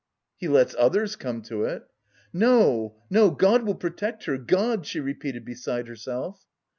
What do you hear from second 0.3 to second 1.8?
"He lets others come to